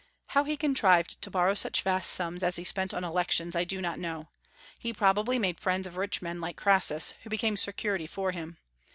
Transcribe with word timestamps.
How 0.29 0.45
he 0.45 0.57
contrived 0.57 1.21
to 1.21 1.29
borrow 1.29 1.53
such 1.53 1.83
vast 1.83 2.09
sums 2.09 2.41
as 2.41 2.55
he 2.55 2.63
spent 2.63 2.91
on 2.91 3.03
elections, 3.03 3.55
I 3.55 3.65
do 3.65 3.79
not 3.79 3.99
know. 3.99 4.29
He 4.79 4.93
probably 4.93 5.37
made 5.37 5.59
friends 5.59 5.85
of 5.85 5.95
rich 5.95 6.23
men 6.23 6.41
like 6.41 6.57
Crassus, 6.57 7.13
who 7.21 7.29
became 7.29 7.55
security 7.55 8.07
for 8.07 8.31
him. 8.31 8.57